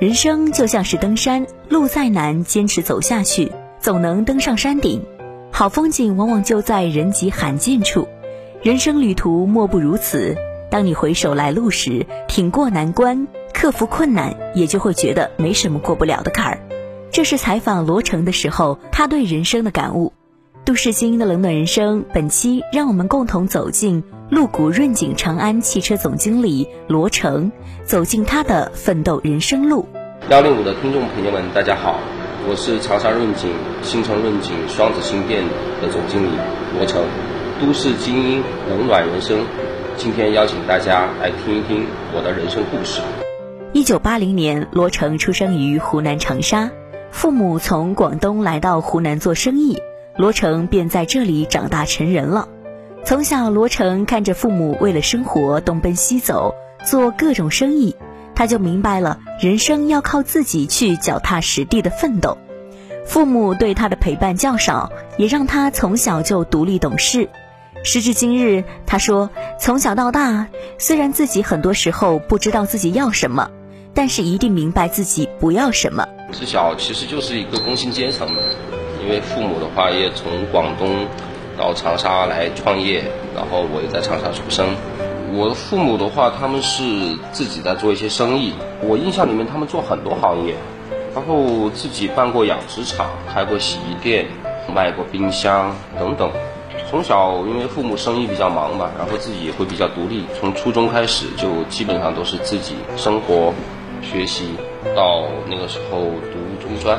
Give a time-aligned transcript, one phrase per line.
[0.00, 5.04] 人生就像是登山，路再难，坚持走下去，总能登上山顶。
[5.50, 8.08] 好风景往往就在人迹罕见处，
[8.62, 10.34] 人生旅途莫不如此。
[10.70, 16.60] 当你回首来路时，挺过难关，克服困难，也就会觉得没什么过不了的坎儿。
[17.12, 20.14] 这是采访罗成的时候，他对人生的感悟。
[20.64, 27.50] 都市精英的冷暖人生，本期让我们共同走进路谷润景长安汽车总经理罗成，
[27.84, 29.84] 走进他的奋斗人生路。
[30.28, 31.98] 幺零五的听众朋友们，大家好。
[32.48, 33.50] 我是长沙润景、
[33.82, 35.42] 新城润景双子星店
[35.82, 36.28] 的总经理
[36.76, 37.02] 罗成，
[37.60, 39.44] 都市精英冷暖人生，
[39.96, 41.84] 今天邀请大家来听一听
[42.14, 43.00] 我的人生故事。
[43.72, 46.70] 一九八零年，罗成出生于湖南长沙，
[47.10, 49.82] 父母从广东来到湖南做生意，
[50.16, 52.46] 罗成便在这里长大成人了。
[53.04, 56.54] 从小，罗成看着父母为了生活东奔西走，
[56.86, 57.96] 做各种生意。
[58.34, 62.38] 他就明白了，人生要靠自己去脚踏实地的奋斗。
[63.04, 67.28] 父母对他的陪伴较少，也让他从小就独立懂事。
[67.82, 70.46] 时至今日，他说：“从小到大，
[70.78, 73.50] 虽然自己很多时候不知道自己要什么，
[73.94, 78.42] 但是一定明白自己不要什么。”自小其实就是一个工薪阶层的，
[79.02, 81.06] 因为父母的话也从广东
[81.56, 84.66] 到长沙来创业，然后我也在长沙出生。
[85.32, 88.52] 我的父母的话，他们是自己在做一些生意。
[88.82, 90.54] 我印象里面，他们做很多行业，
[91.14, 94.26] 然后自己办过养殖场，开过洗衣店，
[94.74, 96.30] 卖过冰箱等等。
[96.90, 100.24] 从小因为父母生意比较忙嘛，然后自己也会比较独立。
[100.40, 103.54] 从初中开始就基本上都是自己生活、
[104.02, 104.54] 学习，
[104.96, 106.00] 到那个时候
[106.32, 106.98] 读中专，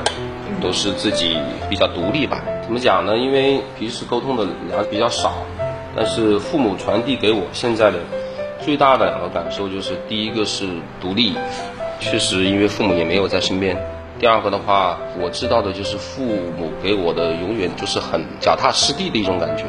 [0.61, 1.37] 都是自己
[1.69, 2.43] 比较独立吧。
[2.63, 3.17] 怎么讲呢？
[3.17, 5.33] 因为平时沟通的人比较少，
[5.95, 7.99] 但是父母传递给我现在的。
[8.63, 10.67] 最大的两个感受就是，第一个是
[11.01, 11.33] 独立，
[11.99, 13.75] 确实因为父母也没有在身边；
[14.19, 19.63] 第二个的话，我知道的就是父母给我的永远就是很脚踏实地的一种感觉，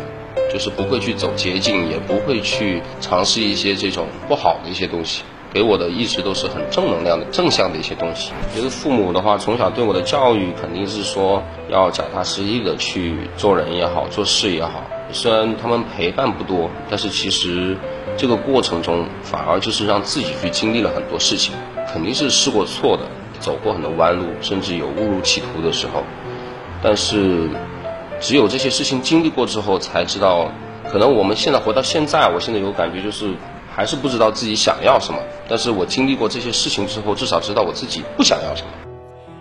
[0.52, 8.32] 就是不会去走捷径，也不会去尝试一些这种不好的一些东西，给我的一直都是很正能量的、正向的一些东西。
[8.54, 14.84] 觉得父母的话，从小对我的教育肯定是说要脚踏实地的去做人也好，做事也好。
[15.12, 17.76] 虽然他们陪伴不多，但是其实。
[18.14, 21.54] 这个过程中，反而就是让自己去经历了很多事情，
[21.90, 23.04] 肯定是试过错的，
[23.40, 26.04] 走过很多弯路，甚至有误入歧途的时候。
[26.82, 27.48] 但是，
[28.20, 30.52] 只有这些事情经历过之后，才知道，
[30.90, 33.32] 可能我们现在活到现在，我现在有感觉就是，
[33.74, 35.18] 还是不知道自己想要什么。
[35.48, 38.68] 但是我经历过这些事情之后，至少知道我自己不想要什么。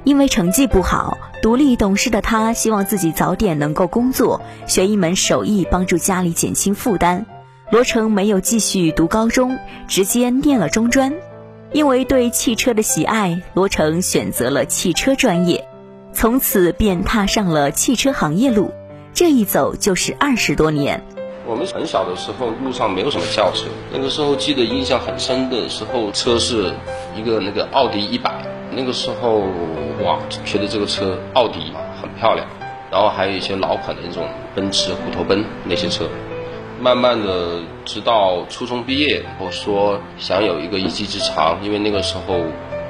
[0.04, 7.26] 因为成绩不好，独立懂事的他希望自己早点能够工作，学一门手艺，帮助家里减轻负担。
[7.70, 11.14] 罗成没有继续读高中，直接念了中专。
[11.72, 15.68] 因为对汽车的喜爱，罗成选择了汽车专业，
[16.12, 18.72] 从此便踏上了汽车行业路。
[19.14, 21.02] 这一走就是二十多年。
[21.52, 23.66] 我们很小的时候，路上没有什么轿车。
[23.92, 26.72] 那个时候记得印象很深的时候，车是
[27.14, 28.32] 一个那个奥迪一百。
[28.72, 29.40] 那个时候
[30.02, 32.48] 哇，觉得这个车奥迪很漂亮。
[32.90, 36.06] 然后还有一些老款的那种奔驰、虎头奔那些车。
[36.80, 42.40] 慢慢的，直到初中毕业，我说想有一个一技之长，因为那个时候，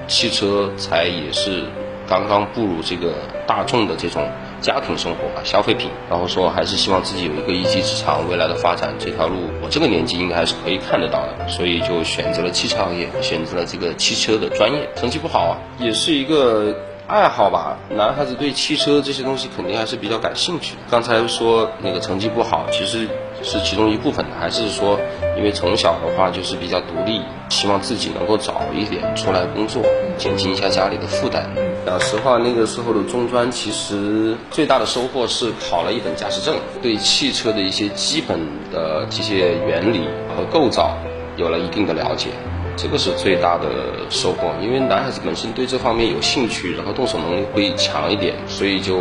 [0.08, 1.64] 汽车才也是
[2.08, 3.12] 刚刚步入这个
[3.48, 4.24] 大众的这种
[4.62, 5.90] 家庭生活吧，消费品。
[6.10, 11.48] 然后说还是希望自己有一个一技之长，未来的发展这条路，我这个年纪应该还是可以看得到的。
[11.48, 14.88] 所以就选择了汽车行业，选择了这个汽车的专业。
[14.96, 16.74] 成绩不好啊，也是一个。
[17.08, 20.76] 爱好吧，男孩子对汽车这些东西肯定还是比较感兴趣。
[20.90, 23.06] 刚才说那个成绩不好，其实
[23.44, 25.00] 是其中一部分的，还是说
[25.38, 29.84] 因为从小的话就是比较独立，希望自己能够早一点出来工作，
[30.18, 31.50] 减轻一下家里的负担。
[31.86, 38.40] 讲实话，那个时候的中专其实最大的收获是考了一本驾驶证，对汽车的一些基本
[38.72, 40.02] 的这些原理
[40.36, 40.96] 和构造
[41.38, 42.30] 有了一定的了解，
[42.78, 43.68] 这个是最大的
[44.12, 44.52] 收获。
[44.62, 49.00] 因为男孩子本身对这方面有兴趣，然后动手能力会强一点，所以就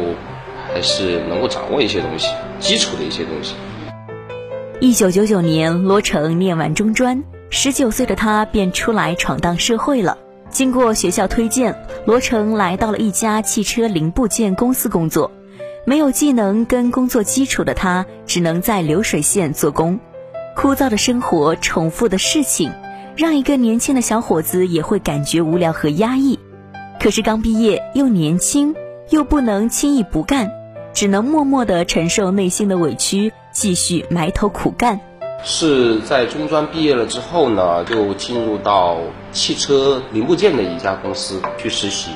[0.73, 3.55] 还是能够掌握一些东西，基础的一些东西。
[4.82, 10.17] 一九九九年，罗成念完中专，十九岁的他便出来闯荡社会了。
[10.49, 15.31] 经过学校推荐，罗成来到了一家汽车零部件公司工作。
[15.85, 20.00] 没有技能跟工作基础的他，只能在流水线做工。
[20.56, 22.73] 枯燥的生活，重复的事情，
[23.15, 26.38] 让一个年轻的小伙子也会感觉无聊和压抑。
[26.99, 28.75] 可是刚毕业又年轻，
[29.11, 30.50] 又不能轻易不干，
[30.94, 33.31] 只能默默地承受内心的委屈。
[33.52, 35.00] 继续埋头苦干，
[35.44, 38.99] 是在中专毕业了之后呢，就进入到
[39.32, 42.11] 汽车零部件的一家公司去实习，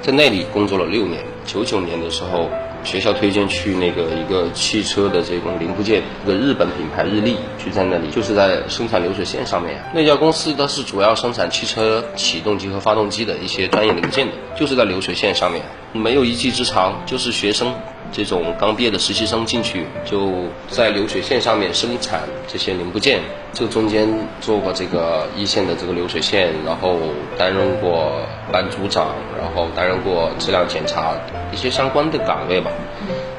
[0.00, 1.22] 在那里工作了六年。
[1.44, 2.48] 九九年的时候，
[2.82, 9.80] 学校推荐去那个一个汽车的这种零部件，一个日本品牌日立，去在那里就是在生产流水线上面。
[9.94, 15.62] 那家公司它是主要生产汽车启动机和发动机的一些专业零件的，就是在流水线上面，
[15.92, 17.72] 没有一技之长，就是学生。
[18.12, 20.32] 这种刚毕业的实习生进去，就
[20.68, 23.20] 在流水线上面生产这些零部件。
[23.52, 24.06] 这中间
[24.40, 26.98] 做过这个一线的这个流水线，然后
[27.38, 28.12] 担任过
[28.52, 31.14] 班组长，然后担任过质量检查
[31.50, 32.70] 一些相关的岗位吧。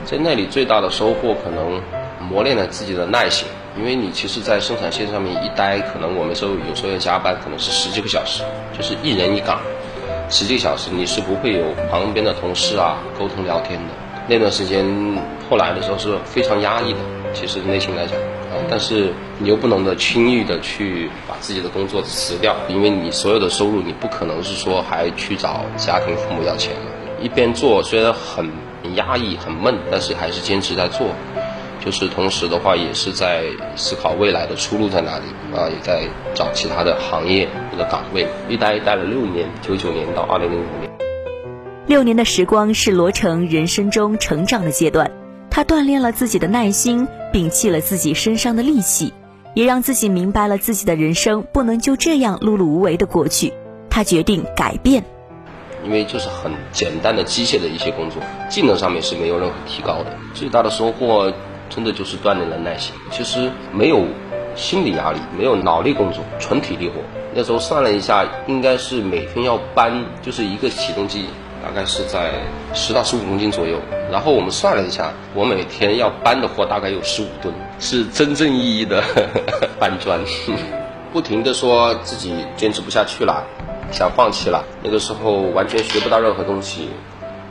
[0.06, 1.80] 在那里最大的收获可能
[2.20, 3.48] 磨练了自己的耐心，
[3.78, 8.42] 因为你其实，在生产线上面一待，可能我们时候有时候要加班，可能是十几个小时，
[8.76, 9.60] 就是一人一岗，
[10.32, 11.62] 十几个小时，你是不会有
[11.92, 13.94] 旁边的同事啊沟通聊天的。
[14.30, 14.86] 那段时间
[15.50, 17.00] 后来的时候是非常压抑的，
[17.34, 18.18] 其实内心来讲
[18.52, 26.92] 啊，但是你又不能的轻易的去把自己的工作辞掉，因为你所有的收入你不可能是说还去找家庭父母要钱嘛。
[27.22, 28.46] 一边做虽然很
[28.96, 31.08] 压抑很闷，但是还是坚持在做，
[31.84, 33.46] 就是同时的话也是在
[33.78, 35.24] 思考未来的出路在哪里
[35.58, 36.04] 啊，也在
[36.34, 38.28] 找其他的行业或者岗位。
[38.50, 40.87] 一待待了六年，九九年到二零零五年。
[41.88, 45.10] 六年的时光是罗成人生中成长的阶段，
[45.50, 49.14] 他锻炼了自己的耐心，摒弃了自己身上的戾气，
[49.54, 53.54] 也让自己明白了自己的人生不能就这样碌碌无为的过去。
[53.90, 55.02] 他决定改变，
[55.86, 60.08] 因为就是很简单的机械的一些工作，技能上面是没有任何提高的。
[60.34, 61.32] 最大的收获
[61.70, 62.94] 真的就是锻炼了耐心。
[63.12, 64.06] 其实没有
[64.58, 66.96] 心理压力，没有脑力工作，纯体力活。
[67.34, 71.28] 那时候算了一下，应该是每天要搬就是一个启动机。
[71.68, 72.32] 大概是在
[72.74, 73.78] 十到十五公斤左右，
[74.10, 79.04] 然后我们算了一下，我每天要搬的货大概有十五吨，是真正意义的
[79.78, 80.18] 搬砖。
[81.12, 83.44] 不停的说自己坚持不下去了，
[83.92, 84.64] 想放弃了。
[84.82, 86.90] 那个时候完全学不到任何东西，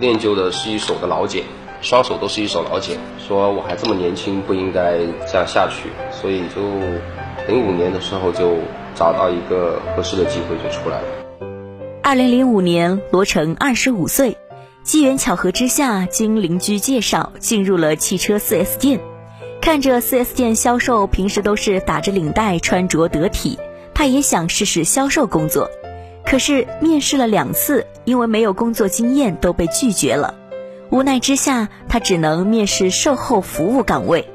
[0.00, 1.44] 练就的是一手的老茧，
[1.82, 2.96] 双手都是一手老茧。
[3.28, 4.96] 说我还这么年轻，不应该
[5.30, 6.62] 这样下去，所以就
[7.46, 8.56] 零五年的时候就
[8.94, 11.15] 找到一个合适的机会就出来了。
[12.06, 14.38] 二零零五年，罗成二十五岁，
[14.84, 19.00] 机缘巧合之下，经邻居介绍进入了汽车 4S 店。
[19.60, 23.58] 看着 4S 店销售平时都是打着领带，穿着得体，
[23.92, 25.68] 他也想试试销售工作。
[26.24, 30.36] 可是面试了两次，因为没有工作经验，都被拒绝了。
[30.90, 34.28] 无奈之下，他只能面试售后服务岗位。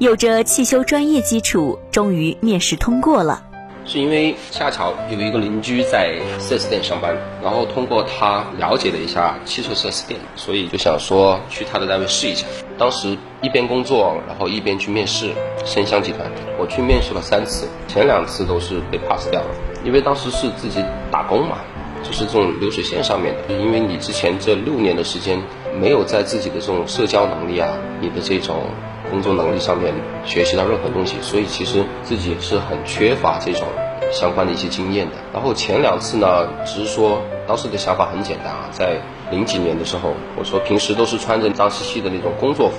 [0.00, 3.44] 有着汽修专业基础，终于面试通过了。
[3.86, 12.46] 是因为恰巧有一个邻居在 4S 店上班，然后通过他了解了一下汽车 4S 店，所以就想说去他的单位试一下。
[12.78, 15.30] 当时一边工作，然后一边去面试
[15.64, 16.20] 申香集团。
[16.58, 19.48] 我去面试了三次，前两次都是被 pass 掉了，
[19.84, 21.58] 因为当时是自己打工嘛，
[22.02, 23.54] 就是这种流水线上面的。
[23.54, 25.38] 因为你之前这六年的时间
[25.78, 27.68] 没有在自己的这种社交能力啊，
[28.00, 28.62] 你的这种。
[29.10, 29.92] 工作能力上面
[30.24, 33.68] 学习到任何东西，所以其实自己是很缺乏这种
[34.10, 35.16] 相关的一些经验的。
[35.32, 38.96] 然后前两次呢，只是说当时的想法很简单啊，在
[39.30, 42.76] 零几年的时候，我说平时都是穿着脏兮兮的那种工作服，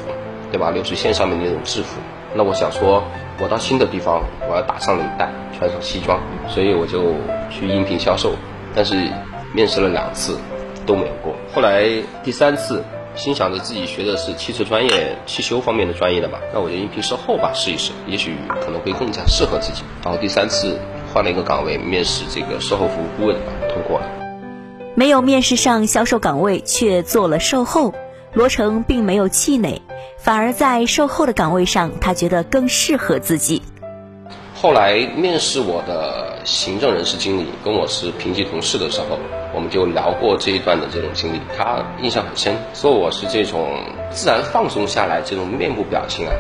[0.52, 0.72] 对吧？
[0.72, 2.00] 流水线上面那种制服。
[2.34, 3.04] 那我想说，
[3.42, 7.14] 我到新的地方，我要打上领带，穿上西装，所以我就
[7.50, 8.34] 去应聘销售。
[8.76, 9.10] 但是
[9.54, 10.38] 面试了两次
[10.86, 11.34] 都没有过。
[11.54, 11.86] 后来
[12.24, 12.84] 第三次。
[13.16, 19.84] 心想着自己学的是汽车专业、汽修方面的专业的吧，那我就应聘售后吧，试一试，也许可能会更加适合自己。
[20.04, 20.78] 然后第三次
[21.14, 23.38] 换了一个岗位，面试这个售后服务顾问，
[23.70, 24.06] 通过了。
[24.96, 27.94] 没有面试上销售岗位，却做了售后。
[28.34, 29.82] 罗成并没有气馁，
[30.18, 33.62] 反而在售后的岗位上，他觉得更适合自己。
[34.66, 39.20] 后来面试我的行政人事经理跟我是平级同事的时候，
[39.54, 43.78] 我们就聊过这一段的这种经历，他印象很深，说我是这种
[44.10, 46.34] 自然放松下来，这种面部表情啊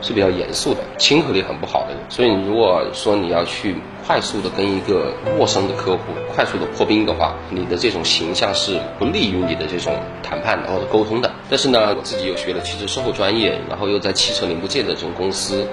[0.00, 1.98] 是比较严肃的，亲和力很不好的人。
[2.08, 6.04] 所以如果说你要去快速的跟一个陌生的客户
[6.34, 11.30] 快速的破冰的话，你的这种形象是不利于你的这种谈判或者沟通的。
[11.50, 15.66] 但是呢，我自己又学了汽车售后专业，然后又在汽车零部件的这种公司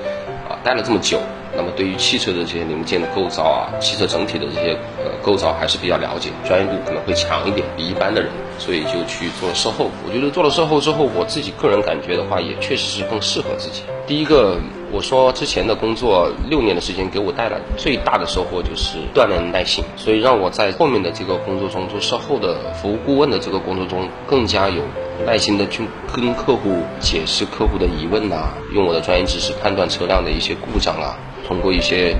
[0.63, 1.19] 待了这么久。
[1.55, 9.91] 那么对于汽车的这些零件的构造啊，汽车整体的这些呃构造还是比较了解，专业度可能会强一点，比一般的人，所以就去做售后。
[10.03, 13.83] 我觉得做了售后之后，我自己个人感觉的话，也确实是更适合自己。
[14.07, 14.57] 第一个，
[14.91, 24.81] 我说之前的工作六年的时间给我带来最大的收获就是锻炼耐心，所以让我在后面的这个工作中做售后的服务顾问的这个工作中更加有
[25.25, 31.15] 耐心的去跟客户解释客户的疑问呐，用我的专业知识判断车辆的一些故障啊。
[31.47, 32.15] 通过一些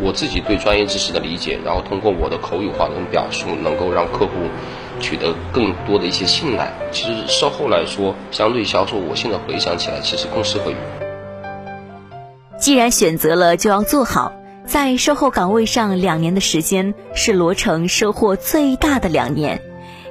[0.00, 4.32] 我自己对专业知识的理解，然后通过我的口语化跟表述，能够让客户
[5.00, 6.72] 取得更多的一些信赖。
[6.90, 10.76] 其实售后来说，相对销售，我现在回想起来，其实更适合于。
[12.58, 14.32] 既然选择了，就要做好。
[14.66, 19.62] 在售后岗位上两年的时间，是罗成收获最大的两年。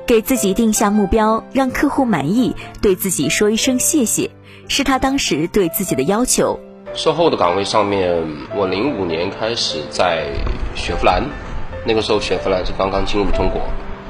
[0.07, 4.29] 给自己定下目标，让客户满意，对自己说一声谢谢，
[4.67, 6.59] 是他当时对自己的要求。
[6.93, 8.23] 售后的岗位上面，
[8.55, 10.27] 我零五年开始在
[10.75, 11.23] 雪佛兰，
[11.83, 13.63] 那个时候雪佛兰是刚刚进入中国，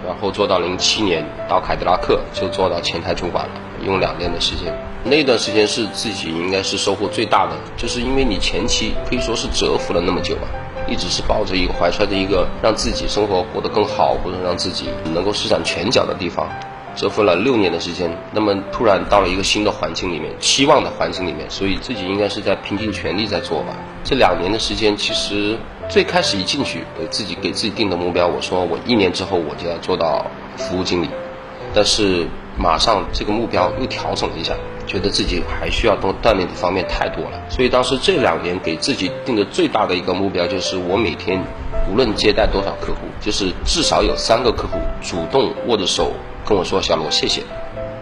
[0.05, 3.51] 然后做到零七年到凯迪拉克就做到前台主管了，
[3.85, 4.77] 用两年的时间。
[5.05, 10.43] 那段时间是自己应该是收获最大的，就是因为你前期可以说是蛰伏了那么久啊，
[10.87, 16.47] 一直是抱着一个怀揣着一个让自己生活过得更好，或者让自己能够施展拳脚的地方。
[16.95, 23.75] 蛰伏了六年的时间，那么突然到了一个新的环境里面，期望的环境里面，所以自己应该是在拼尽全力在做吧。
[24.05, 25.57] 这两年的时间，其实
[25.89, 30.25] 最开始一进去，给自己给自己定的目标，我说我一年之后我就要做到
[30.55, 31.09] 服务经理，
[31.73, 32.25] 但是
[32.57, 34.53] 马上这个目标又调整了一下，
[34.87, 41.41] 觉得自己还需要多锻炼的方面太多了，所以当时这两年给自己定的最大的一个目标就是我每天
[41.91, 46.11] 无论接待多少客户，就是至少有三个客户主动握着手。
[46.47, 47.41] 跟我说小罗，谢谢，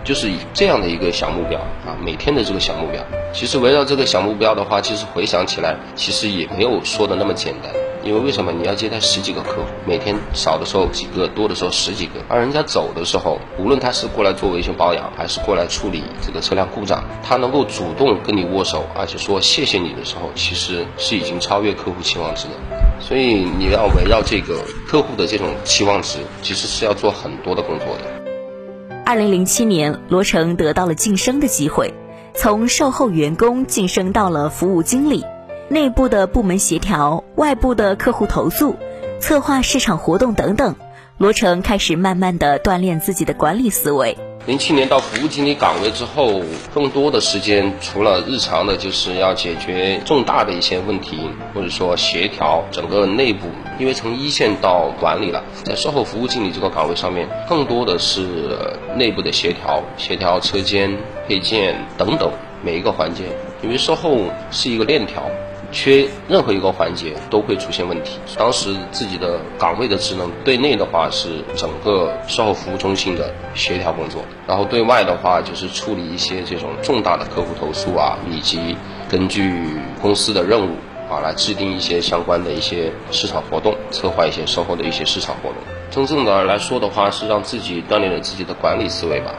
[0.04, 3.02] 就是以这样的一个小目标啊，每天的这个小目标。
[3.32, 7.72] 其实围绕这个小目标的话，其实回想起来，其实也没有说的那么简单。
[8.04, 22.54] 因为为什么你要接待十几个客户，每天少的时候几个，多的时候十几个，而人家走的时候，无论他是过来做维修保养，还是过来处理这个车辆故障，他能够主动跟你握手，而且说谢谢你的时候，其实是已经超越客户期望值的。
[23.00, 29.04] 所以你要围绕这个客户的这种期望值，其实是要做很多的工作的。
[29.06, 31.94] 二零零七年，罗成得到了晋升的机会，
[32.34, 35.24] 从售后员工晋升到了服务经理，
[35.74, 38.76] 内部的部门协调，外部的客户投诉，
[39.20, 40.76] 策划市场活动等等，
[41.18, 44.16] 罗成开始慢慢的锻炼自己的管理思维。
[44.46, 46.44] 零七年到服务经理岗位之后，
[46.76, 53.48] 更多的时间除了日常的，就是要解决重大的一些问题，或者说协调整个内部。
[53.80, 60.96] 因为从一线到管理了，在售后服务经理这个岗位上面，更多的是内部的协调，协调车间、
[61.28, 62.32] 配件等等
[62.64, 63.24] 每一个环节。
[63.64, 64.20] 因为售后
[64.52, 65.24] 是一个链条。
[65.74, 68.20] 缺任何一个环节都会出现问题。
[68.38, 78.78] 当时自己的岗位的职能，对内的话是整个售后服务中心的协调工作，然后对外的话就是处理一些这种重大的客户投诉啊，以及
[79.10, 79.52] 根据
[80.02, 80.76] 公司的任务
[81.10, 85.58] 啊来制定一些相关的一些市场活动，策划一些售后的一些市场活动。
[85.90, 89.34] 真正的来说的话，是让自己锻炼了自己的管理思维吧。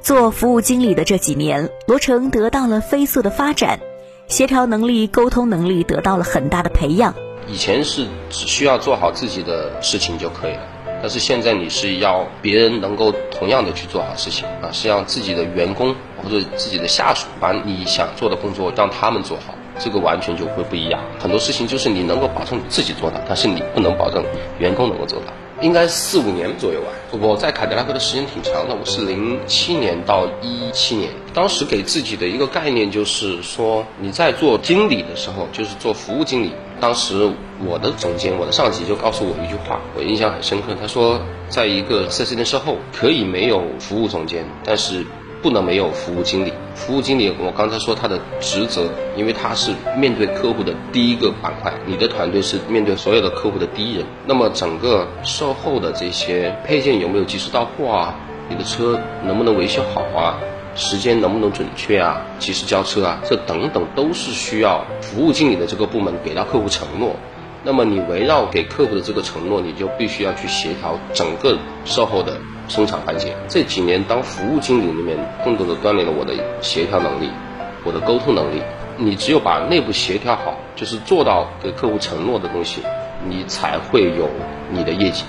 [0.00, 3.80] 做服务经理的这几年，罗成得到了飞速的发展。
[4.26, 7.14] 协调能力、沟通能力得到了很大的培养。
[7.46, 10.62] 以前是只需要做好自己的事情就可以了，
[11.02, 20.98] 但是现在你是要别人能够同样的去做好事情啊，是让自己的员工或者自己的下属把你想做的工作让他们做好，这个完全就会不一样。
[21.20, 24.24] 很多事情就是你能够保证自己做到，但是你不能保证
[24.58, 25.26] 员工能够做到。
[25.64, 26.88] 应该四五年左右吧。
[27.10, 31.10] 我在凯迪拉克的时间挺长的，我是零七年到一七年。
[31.32, 36.52] 当时给自己的一个概念就是说，你在做经理的时候，就是做服务经理。
[36.78, 37.32] 当时
[37.64, 40.76] 我的总监，我的上级就告诉我一句话，我印象很深刻。
[40.78, 41.18] 他说，
[41.48, 45.06] 在一个四 S 店售后，可以没有服务总监，但是。
[45.44, 46.54] 不能没有服务经理。
[46.74, 54.06] 服务经理，我刚才说他的职责，因为他是面对客户的第一个板块，你的团队是面对所有的客户的第一人。
[54.24, 58.14] 那么整个售后的这些配件有没有及时到货啊？
[58.48, 60.40] 你的车能不能维修好啊？
[60.74, 62.22] 时间能不能准确啊？
[62.38, 63.20] 及时交车啊？
[63.28, 67.14] 这等等都是需要服务经理的这个部门给到客户承诺。
[67.62, 73.36] 那么你围绕给客户的这个承诺，你就必须要去协调整个售后的生产环节。
[73.48, 77.30] 这几年当服务经理里面，更多的锻炼了我的协调能力，
[77.84, 78.62] 我的沟通能力。
[78.96, 82.80] 你只有把内部协调好，就是做到给客户承诺的东西，
[83.28, 84.28] 你才会有
[84.70, 85.24] 你的业绩。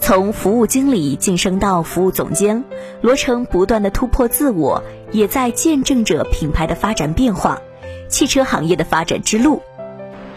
[0.00, 2.64] 从服务经理晋升到服务总监，
[3.00, 4.82] 罗成不断的突破自我，
[5.12, 7.60] 也在见证着品牌的发展变化，
[8.08, 9.62] 汽车行业的发展之路。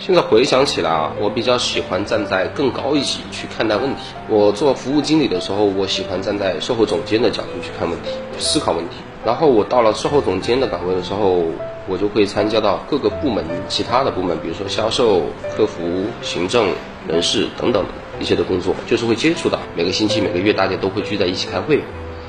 [0.03, 4.01] 现在回想起来啊，我比较喜欢站在更高一级去看待问题。
[4.27, 8.95] 我做服务经理的时候，我喜欢站在售后总监的角度去看问题、思考问题。
[9.23, 11.43] 然后我到了售后总监的岗位的时候，
[11.87, 15.21] 我就会参加到各个部门、其他的部门，比如说销售、
[15.55, 15.83] 客服、
[16.23, 16.73] 行政、
[17.07, 17.85] 人事等等。
[18.19, 21.79] 一些的工作就是会接触到，每个星期、每个月大家都会聚在一起开会，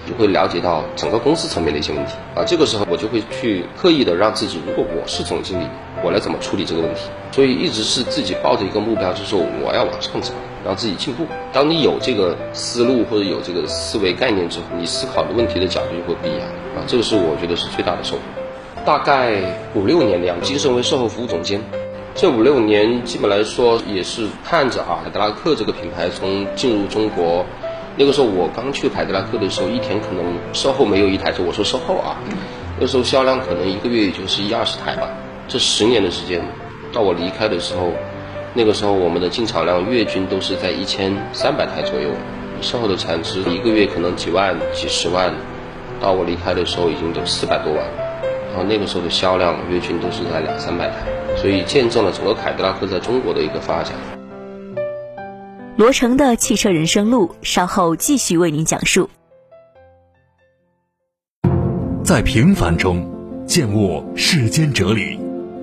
[0.07, 2.45] 就会了解到整个公司层面的一些问题啊。
[2.47, 5.65] 这个时候我就会去刻意的让自己，如果我是总经理，
[6.03, 7.03] 我来怎么处理这个问题？
[7.31, 11.27] 所以一直是自己抱着一个目标，就是说我要往上走，让自己进步。
[11.53, 16.85] 当你有这个思路或者有这个思维概念之后，你思考的问题的角度就会不一样啊。
[16.87, 18.23] 这个是我觉得是最大的收获。
[18.85, 19.39] 大概
[19.75, 21.61] 五六年的样子，晋升为售后服务总监。
[22.15, 27.47] 这五六年，基本来说也是看着啊，凯迪拉克这个品牌从进入中国，
[27.97, 32.17] 那个时候我刚去凯迪拉克的时候，一天可能售后没有一台车，我说售后啊，
[32.79, 35.09] 那时候销量可能一个月也就是一二十台吧。
[35.49, 36.41] 这十年的时间，
[36.93, 37.93] 到我离开的时候，
[38.55, 42.11] 那个时候我们的进厂量月均都是在一千三百台左右，
[42.61, 45.35] 售后的产值一个月可能几万、几十万，
[46.01, 47.85] 到我离开的时候已经都四百多万，
[48.51, 50.97] 然后那个时候的销量月均都是在两三百台。
[51.35, 53.95] 所以见证了整个凯迪拉克在中国的一个发展。
[55.79, 59.09] 罗成的汽车人生路，稍后继续为您讲述。
[62.05, 63.11] 在平凡中
[63.47, 65.19] 见悟世间哲理，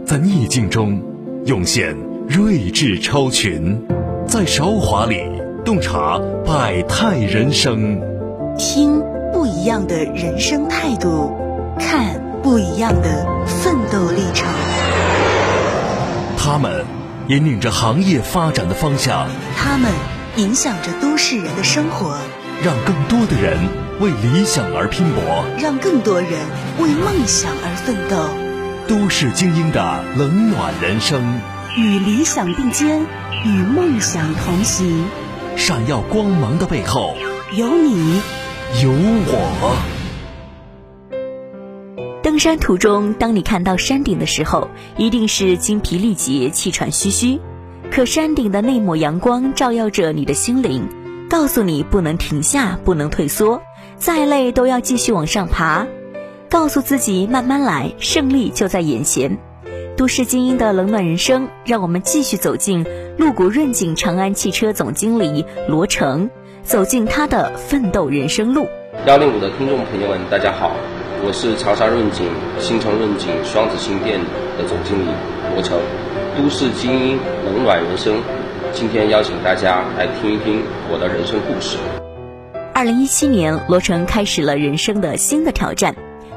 [0.10, 1.00] 在逆境中
[1.46, 1.96] 涌现
[2.28, 3.80] 睿智超群，
[4.28, 5.22] 在韶华里
[5.64, 8.02] 洞察百态人生。
[8.58, 11.32] 听不一样的人生态度，
[11.78, 14.48] 看不一样的奋斗历程。
[16.36, 16.84] 他们
[17.28, 19.92] 引领着行业发展的方向，他们
[20.38, 22.18] 影响着都市人的生活，
[22.64, 23.60] 让更多的人
[24.00, 26.32] 为理想而拼搏，让更多人
[26.80, 28.49] 为梦想而奋斗。
[28.90, 31.22] 都市精英的冷暖人生，
[31.78, 33.00] 与理想并肩，
[33.46, 35.06] 与梦想同行。
[35.56, 37.14] 闪耀光芒的背后，
[37.56, 38.20] 有你，
[38.82, 39.78] 有我。
[42.24, 47.40] 登山途中，当你看到山顶的时候，一定是精疲力竭、气喘吁吁。
[47.92, 50.90] 可山顶的那抹阳光照耀着你的心灵，
[51.30, 53.62] 告诉你不能停下，不能退缩，
[53.98, 55.86] 再累都要继续往上爬。
[56.50, 59.38] 告诉自己慢慢来，胜利就在眼前。
[59.96, 62.88] 都市精英的冷暖人生，让我们继续走进
[63.20, 66.32] 路谷润景长安汽车总经理罗成，
[66.64, 68.68] 走进他的奋斗人生路。
[69.06, 70.76] 幺零五的听众朋友们，大家好。
[71.24, 72.26] 我是长沙润景、
[72.60, 74.20] 新城润景双子星店
[74.58, 75.12] 的总经理
[75.54, 75.78] 罗成，
[76.36, 78.24] 都市精英冷暖人生，
[78.74, 81.78] 今天邀请大家来听一听我的人生故事。
[82.74, 85.94] 二零一七年，罗成开始了人生的新的挑战，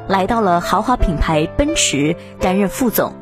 [0.08, 3.14] 来到了豪华品牌奔驰担任副总。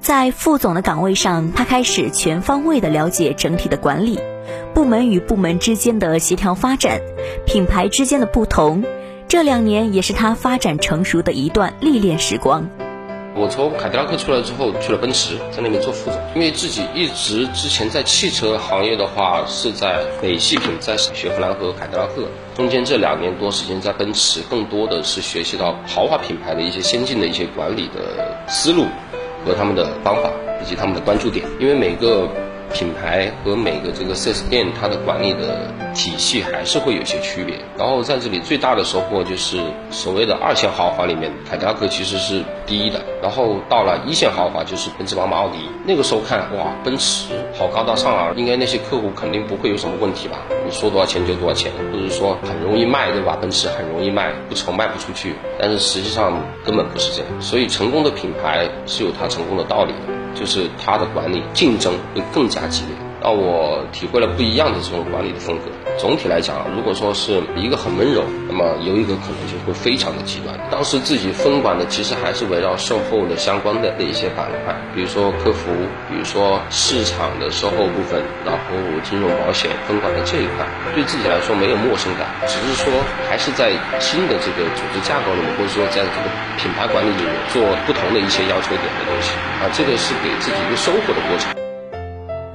[0.00, 4.20] 在副总的岗位上，他开始全方位的了解整体的管理，
[4.74, 7.00] 部门与部门之间的协调发展，
[7.46, 8.84] 品牌之间的不同。
[9.26, 12.68] 这两年也是他发展成熟的一段历练时光。
[13.36, 16.20] 我从凯迪拉克出来之后，去了奔驰，在那边做副总。
[16.36, 22.28] 因为自己一直之前在汽车行业的话，是在美系品，在雪佛兰和凯迪拉克。
[22.54, 28.86] 中间这两年多时间在奔驰，更多的是学习到豪华品牌的一些先进的一些管理的思路
[29.44, 30.30] 和他们的方法，
[30.62, 31.44] 以及他们的关注点。
[31.58, 32.28] 因为每个
[32.74, 37.56] 品牌和每个这个 4S 店，它的管理的体系还是会有些区别。
[37.78, 39.58] 然后在这里最大的收获就是
[39.90, 43.00] 所谓的二线豪华里面，凯迪拉克其实是第一的。
[43.22, 45.58] 然后到了一线豪华，就是奔驰、宝马、奥迪。
[45.86, 50.38] 那个时候看哇，奔驰好高大上啊，应该那些客户肯定不会有什么问题吧？
[50.66, 53.38] 你说多少钱就多少钱，或者说很容易卖，对吧？
[53.40, 55.34] 奔驰很容易卖，不愁卖不出去。
[55.60, 57.40] 但是实际上根本不是这样。
[57.40, 60.13] 所以成功的品牌是有它成功的道理的。
[60.34, 65.64] 就是他的管理竞争会更加激烈，让我体会了不一样的这种管理的风格。
[65.96, 70.58] 总体来讲，如果说是一个很温柔，那么有一个可能就会非常的极端。
[70.70, 75.70] 当时自己分管的其实还是围绕售后的相关的的一些板块，比如说客服，
[76.10, 82.92] 比如说市场的售后部分，然后金融保险分管的这一块，对自己来说没有陌生感，只是说
[83.30, 86.28] 还是在新的这个组织架构里面，或者说在这个
[86.58, 89.30] 品牌管理里面做不同的一些要求点的东西
[89.62, 91.63] 啊，这个是给自己一个收获的过程。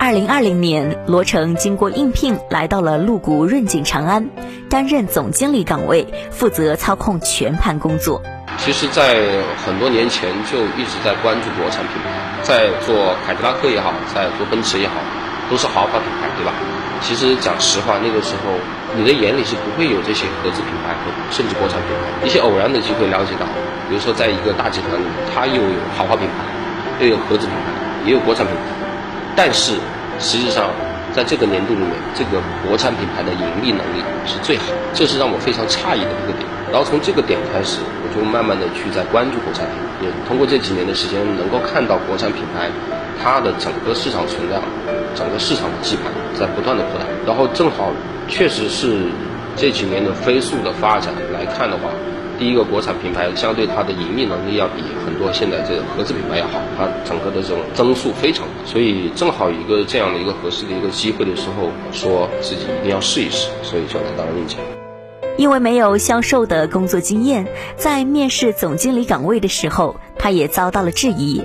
[0.10, 4.28] 二零二零年，罗成经过应聘来到了路谷润景长安，
[4.68, 8.20] 担任总经理岗位，负责操控全盘工作。
[8.58, 9.22] 其实，在
[9.64, 12.10] 很多年前就一直在关注国产品牌，
[12.42, 14.96] 在做凯迪拉克也好，在做奔驰也好，
[15.48, 16.54] 都是豪华品牌，对吧？
[17.02, 18.50] 其实讲实话，那个时候
[18.98, 22.26] 你的眼里是不会有这些合资品牌和甚至国产品牌。
[22.26, 23.46] 一些偶然的机会了解到，
[23.88, 28.62] 比如说在一个大集团里，它又有豪华品牌，又有合资品牌，也有国产品牌，
[29.36, 29.78] 但是。
[30.20, 30.70] 实际上，
[31.14, 36.46] 在这个年度里面，这个国产品牌的盈利能力是最好，这是让我非常诧异的一个点。
[36.72, 42.70] 然后从这个点开始，我就慢慢的去在关注国产品牌，也通过这几年的时间，能够看到国产品牌
[43.18, 44.62] 它的整个市场存量、
[45.16, 47.06] 整个市场的基盘在不断的扩大。
[47.26, 47.92] 然后正好
[48.28, 49.08] 确实是
[49.56, 51.90] 这几年的飞速的发展来看的话。
[52.40, 64.60] 第一个国产品牌相对它的盈利能力要比很多现在这个合资品牌要好，它整个的这种增速非常大，所以正好一个这样的一个合适的一个机会的时候，说自己一定要试一试，所以就来到了面前。
[65.38, 71.44] 因为没有销售的工作经验，在面试总经理岗位的时候，他也遭到了质疑。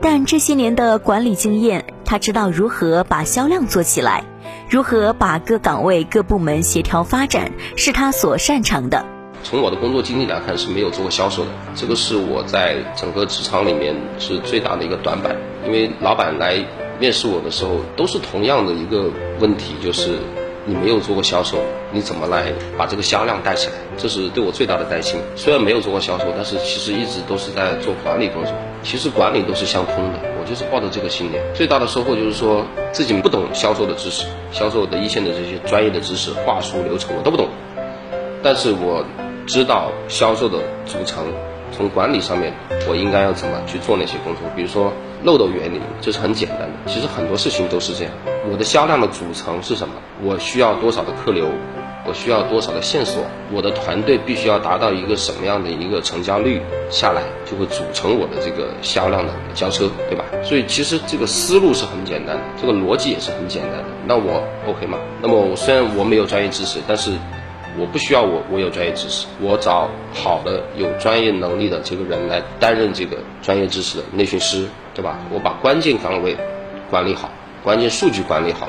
[0.00, 4.22] 但这些年的管理经验，他知道如何把销量做起来，
[4.70, 9.04] 如何把各岗位各部门协调发展，是他所擅长的。
[9.42, 15.36] 从我的工作经历来看是没有做过销售的，这个是我在整个职场里面是最大的一个短板。
[15.66, 16.62] 因为老板来
[16.98, 20.18] 面试我的时候都是同样的一个问题，就是
[20.64, 21.58] 你没有做过销售，
[21.92, 23.74] 你怎么来把这个销量带起来？
[23.96, 25.20] 这是对我最大的担心。
[25.34, 28.52] 虽然没有做过销售，但是其实一直都是在做管理工作。
[28.82, 31.42] 其实管理都是相通的，我就是抱着这个信念。
[31.54, 37.48] 最大的收获就是说自己不懂销售的知识，销售的一线的这些专业的知识、话术、流程我都不懂，
[38.42, 39.04] 但是我。
[39.48, 41.24] 知道销售的组成，
[41.72, 42.52] 从管理上面，
[42.86, 44.42] 我应该要怎么去做那些工作？
[44.54, 44.92] 比如说
[45.24, 46.74] 漏斗原理，这是很简单的。
[46.86, 48.12] 其实很多事情都是这样。
[48.52, 49.94] 我的销量的组成是什么？
[50.22, 51.46] 我需要多少的客流？
[52.06, 53.24] 我需要多少的线索？
[53.50, 56.60] 我的团队必须要达到一个什么样的一个成交率？
[56.90, 60.24] 下来就会组成我的这个销量的交车，对吧？
[60.44, 63.84] 所以其实这个思路是很简单的，这个逻辑也是很简单的。
[64.06, 64.98] 那我 OK 吗？
[65.22, 67.12] 那么我虽然我没有专业知识，但是。
[67.76, 75.18] 我不需要我我有专业知识，我找好的有专业能力的这个人来担任这个专业知识的内训师，对吧？
[75.32, 76.36] 我把关键岗位
[76.90, 77.30] 管理好，
[77.62, 78.68] 关键数据管理好，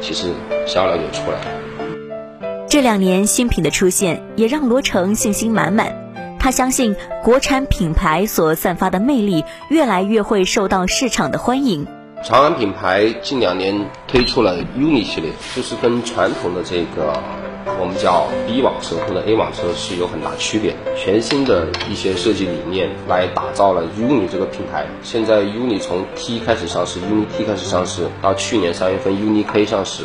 [0.00, 0.32] 其实
[0.66, 1.46] 销量就出来了。
[2.68, 5.94] 这两年新品的出现也让罗成信心满满，
[6.38, 11.86] 他相信国产品牌所散发的魅力越来越会受到市场的欢迎。
[12.22, 17.39] 长安品牌近两年推出了 UNI 系列，就是跟传统的这个。
[17.78, 24.86] 我们叫 B 网车或者 A 网车是有很大区别的，全新的一些设计理念来打造了 UNI 这个品牌。
[25.02, 30.04] 现在 UNI 从 T 开始上市，UNI T 开始上市，到去年三月份 UNI K 上市，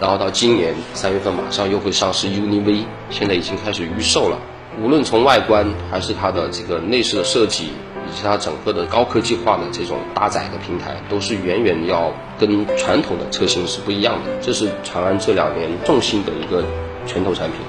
[0.00, 4.38] 然后到今年三月份马上又会上市 UNI V，现在已经开始预售了。
[4.82, 7.70] 无论从外观还是它的这个内饰的设计。
[8.06, 14.30] 以及它整个的高科技化的这种搭载的平台，都是远远要跟传统的车型是不一样的。
[14.42, 16.62] 这是长安这两年重心的一个
[17.06, 17.60] 拳头产品。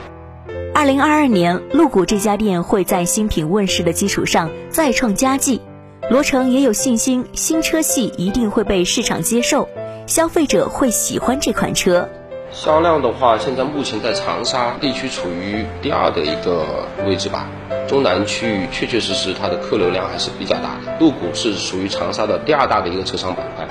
[0.73, 5.61] 二零二二年，路谷这家店会在新品问世的基础上再创佳绩。
[6.09, 9.67] 罗成也有信心，新车系一定会被市场接受，
[10.05, 12.07] 消费者会喜欢这款车。
[12.51, 17.47] 销量的话，现在目前在长沙地区处于第二的一个位置吧。
[17.87, 23.67] 中南区域确确实实它的客流量还是比较大的，路谷是属于长沙的第二大的一个车商板块，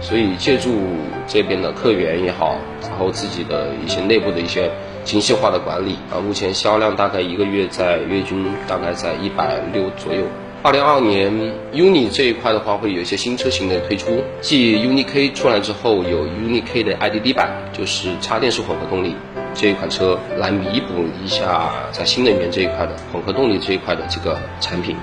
[0.00, 0.70] 所以借助
[1.26, 4.70] 这边的客源也好，然后自己的一些内部的一些
[5.04, 10.22] 精细化的管理啊，目前销量大概一个月在月均大概在一百六左右。
[10.62, 11.30] 二零二二年
[11.74, 19.14] UNI 这一块的话，会有一些新车型的推出，继 UNI K 出来之后，有 UNI K 的 IDD 版，就是插电式混合动力。
[19.54, 24.96] 这一款车来弥补一下在新能源这一块的混合动力这一块的这个产品。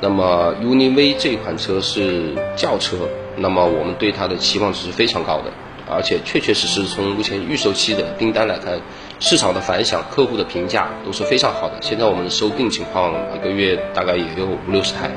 [0.00, 5.52] 那么 UNI V 这款车是轿车，那么我们对它的期望值是非常高的，
[5.88, 8.80] 而且确确实实从目前预售期的订单来看，
[9.26, 11.78] 市场的反响、客户的评价都是非常好的。
[11.80, 15.10] 现在我们的收订情况一个月大概也有五六十台。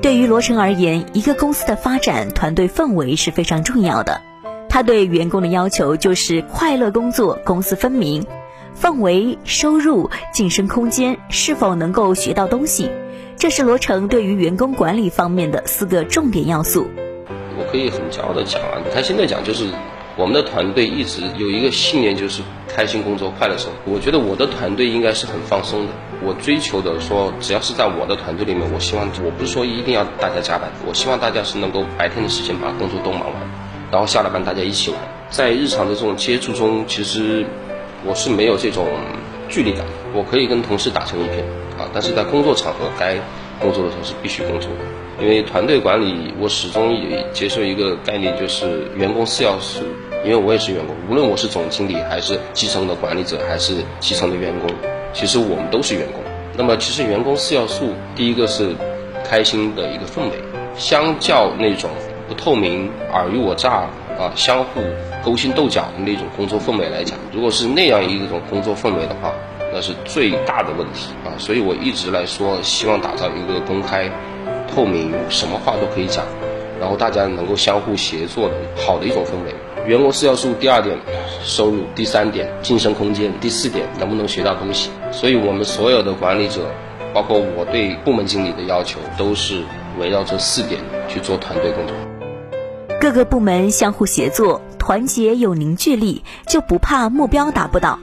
[0.00, 4.22] 对于罗成而言，一个公司的发展，团队氛围是非常重要的。
[4.70, 8.24] 他对员工的要求就是快乐工作、公私分明、
[8.74, 12.90] 氛围、收入、晋升空间是否能够学到东西，
[13.36, 16.86] 这是罗成对于员工管理方面的四个重点要素。
[17.58, 19.68] 我可以很骄傲的讲啊，他现在讲就是
[20.16, 23.92] 我们的团队一直有一个信念，就是开心工作、快乐生活。
[23.92, 25.92] 我觉得我的团队应该是很放松的。
[26.22, 33.34] 我追求的说，只要是在我的团队里面，我希望我不是说一定要大家加班，我希望大家是能够白天的时间把工作都忙完，
[33.90, 35.00] 然后下了班大家一起玩。
[35.30, 37.44] 在日常的这种接触中，其实
[38.04, 38.86] 我是没有这种
[39.48, 41.44] 距离感，我可以跟同事打成一片
[41.76, 41.90] 啊。
[41.92, 43.16] 但是在工作场合该
[43.58, 49.82] 工作的时候是必须工作的，因为团队管理，我始终也接受一个概念，就是员工四要素。
[50.24, 54.68] 因为我也是员工，无论我是总经理还是基层的管理者，还是基层的员工。
[55.12, 56.22] 其实我们都是员工，
[56.56, 58.74] 那么其实员工四要素，第一个是
[59.22, 60.42] 开心的一个氛围，
[60.76, 61.90] 相较那种
[62.26, 63.86] 不透明、尔虞我诈
[64.18, 64.80] 啊、相互
[65.24, 69.32] 勾心斗角的那种工作氛围来讲，如果是那样一种工作氛围的话，
[69.72, 71.36] 那是最大的问题啊。
[71.36, 74.10] 所以我一直来说，希望打造一个公开、
[74.72, 76.24] 透明，什么话都可以讲，
[76.80, 79.54] 然后大家能够相互协作的好的一种氛围。
[79.86, 80.96] 员工四要素，第二点
[81.42, 84.88] 收入，第三点晋升空间，第四点能不能学到东西。
[85.12, 86.62] 所以，我们所有的管理者，
[87.12, 89.62] 包括我对部门经理的要求，都是
[89.98, 91.94] 围绕这四点去做团队工作。
[92.98, 97.98] 各个部门相互协作，团结有凝聚力，就不怕目标达不到。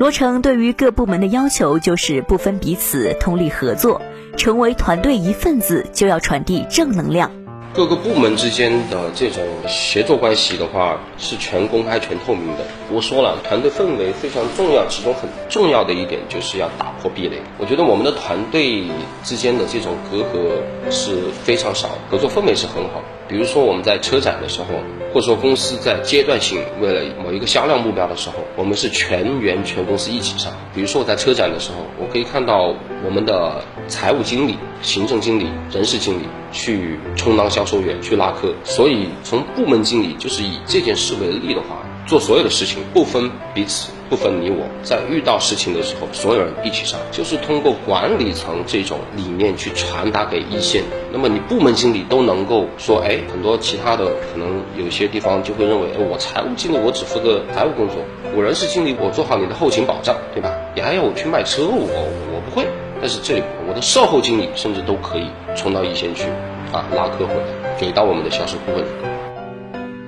[0.00, 4.02] 罗成对于各部门的要求就是不分彼此，通力合作，
[4.36, 7.30] 成为团队一份子，就要传递正能量。
[7.74, 12.64] 各个部门之间的这种协作关系的话，是全公开、全透明的。
[12.88, 17.42] 我说了，团队氛围非常重要，其中很重要的一点就是要打破壁垒。
[17.58, 18.84] 我觉得我们的团队
[19.24, 23.02] 之间的这种隔阂是非常少，合作氛围是很好。
[23.28, 24.66] 比如说我们在车展的时候，
[25.12, 30.52] 或者说公司在阶段性为了某一个销量目标的时候，我们是全员全公司一起上。
[30.74, 38.54] 比如说我在车展的时候，我可以看到我们的财务经理、行政经理、人事经理去充当销售员去拉客。
[38.64, 41.78] 所以从部门经理就是以这件事为例的话。
[42.06, 50.84] 做所有的事情不分彼此，不分你我，在遇到事情的时候，所有人一起上，就是通过管理层这种理念去传达给一线。
[51.12, 57.96] 那么你部门经理都能够说，哎，很多其他的可能有些地方就会认为，哎，我财务经理我只负责财务工作，
[58.36, 60.54] 我人事经理我做好你的后勤保障，对吧？
[60.76, 61.88] 你还要我去卖车，我
[62.32, 62.68] 我不会。
[63.00, 66.26] 但是这里我的售后经理甚至都可以冲到一线去，
[66.72, 68.84] 啊，拉客回来，给到我们的销售顾问。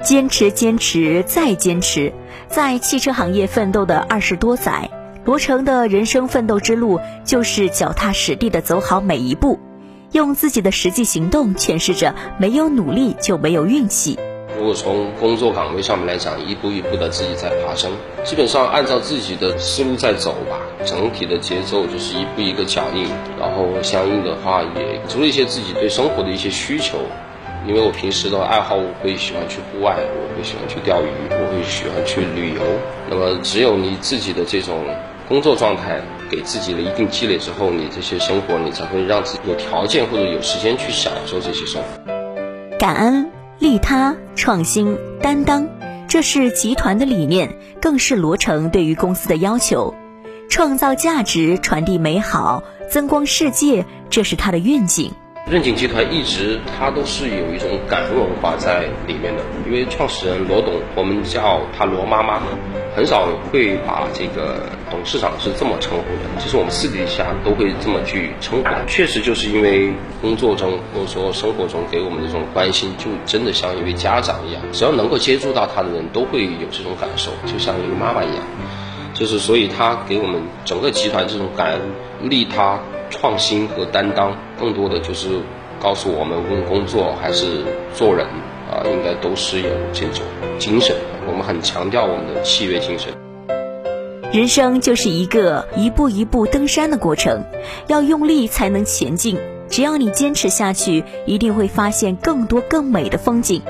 [0.03, 2.13] 坚持，坚持，再坚持，
[2.49, 4.89] 在汽车行业奋斗的二十多载，
[5.25, 9.59] 罗成的人生奋斗之路就是脚踏实地的走好每一步，
[10.13, 14.19] 用自己的实际行动诠释着没有努力就没有运气。
[14.59, 17.93] 如果从工作岗位上面来讲，一步一步的自己在爬升，
[18.25, 23.07] 基本上按照自己的思路在走吧，整体的节奏就是一步一个脚印，
[23.39, 26.97] 然后相应的话也除了一些自己对生活的一些需求。
[27.67, 32.63] 因为我平时的爱好，我会喜欢去户外，我会喜欢去钓鱼，我会喜欢去旅游。
[33.11, 34.85] 那么，只有你自己的这种
[35.29, 36.01] 工作状态，
[36.31, 42.79] 给自己了一定积累之后，你这些生活，你才会让自己有条件或者有时间去享受这些生活。
[42.79, 45.69] 感恩、利他、创新、担当，
[46.07, 49.93] 这是集团的理念，更是罗成对于公司的要求。
[50.49, 55.11] 创造价值、传递美好、增光世界，这是他的愿景。
[55.49, 62.43] 任景集团一直它都是有一种感恩文化在里面的，因为创始人罗董，我们叫他罗妈妈，
[62.97, 66.41] 很少会把这个董事长是这么称呼的。
[66.41, 68.65] 其实我们私底下都会这么去称呼。
[68.89, 78.43] 确实就是因为工作中或者说生活中给我们的这种关心，就真的像一位家长一样，只要能够接触到他的人都会有这种感受，就像一个妈妈一样。
[79.15, 81.81] 就是所以他给我们整个集团这种感恩、
[82.29, 82.81] 利他。
[83.11, 85.41] 创新和担当，更多的就是
[85.81, 87.65] 告诉我们，无论工作还是
[87.95, 88.27] 做人
[88.71, 90.25] 啊，应该都是有这种
[90.59, 90.95] 精神。
[91.29, 93.13] 我们很强调我们的契约精神。
[94.33, 97.45] 人生就是一个一步一步登山的过程，
[97.87, 99.39] 要用力才能前进。
[99.69, 103.63] 只要你坚持下去，一定会发现更多更美的风景。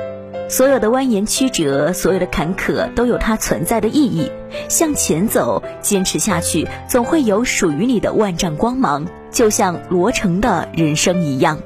[0.49, 4.31] 所有的蜿蜒曲折，所有的坎坷，都有它存在的意义。
[4.69, 9.07] 向前走，坚持下去，总会有属于你的万丈光芒。
[9.37, 11.61] 就像罗成的人生一样。